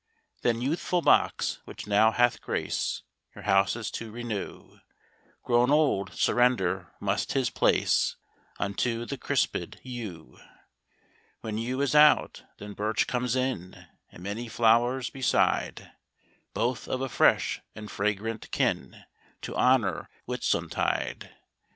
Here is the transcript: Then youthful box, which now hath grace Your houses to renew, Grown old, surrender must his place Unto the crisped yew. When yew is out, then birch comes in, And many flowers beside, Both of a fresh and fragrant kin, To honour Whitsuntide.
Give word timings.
Then 0.41 0.61
youthful 0.63 1.03
box, 1.03 1.59
which 1.65 1.85
now 1.85 2.09
hath 2.11 2.41
grace 2.41 3.03
Your 3.35 3.43
houses 3.43 3.91
to 3.91 4.09
renew, 4.09 4.79
Grown 5.43 5.69
old, 5.69 6.13
surrender 6.15 6.91
must 6.99 7.33
his 7.33 7.51
place 7.51 8.15
Unto 8.57 9.05
the 9.05 9.19
crisped 9.19 9.77
yew. 9.83 10.39
When 11.41 11.59
yew 11.59 11.81
is 11.81 11.93
out, 11.93 12.45
then 12.57 12.73
birch 12.73 13.05
comes 13.05 13.35
in, 13.35 13.89
And 14.09 14.23
many 14.23 14.47
flowers 14.47 15.11
beside, 15.11 15.91
Both 16.55 16.87
of 16.87 17.01
a 17.01 17.07
fresh 17.07 17.61
and 17.75 17.91
fragrant 17.91 18.49
kin, 18.49 19.03
To 19.43 19.55
honour 19.55 20.09
Whitsuntide. 20.25 21.29